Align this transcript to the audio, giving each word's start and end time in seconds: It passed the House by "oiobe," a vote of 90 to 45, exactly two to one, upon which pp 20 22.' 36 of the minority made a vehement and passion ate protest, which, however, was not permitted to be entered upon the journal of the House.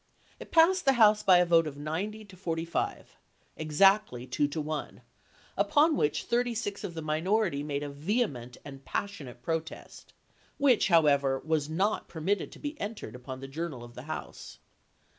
It 0.39 0.51
passed 0.51 0.85
the 0.85 0.93
House 0.93 1.21
by 1.21 1.37
"oiobe," 1.37 1.41
a 1.43 1.49
vote 1.49 1.67
of 1.67 1.77
90 1.77 2.25
to 2.25 2.35
45, 2.35 3.15
exactly 3.55 4.25
two 4.25 4.47
to 4.47 4.59
one, 4.59 5.01
upon 5.55 5.95
which 5.95 6.23
pp 6.25 6.29
20 6.29 6.29
22.' 6.29 6.29
36 6.37 6.83
of 6.83 6.93
the 6.95 7.01
minority 7.03 7.61
made 7.61 7.83
a 7.83 7.89
vehement 7.91 8.57
and 8.65 8.83
passion 8.83 9.27
ate 9.27 9.43
protest, 9.43 10.15
which, 10.57 10.87
however, 10.87 11.37
was 11.45 11.69
not 11.69 12.07
permitted 12.07 12.51
to 12.51 12.57
be 12.57 12.81
entered 12.81 13.13
upon 13.13 13.41
the 13.41 13.47
journal 13.47 13.83
of 13.83 13.93
the 13.93 14.01
House. 14.09 14.57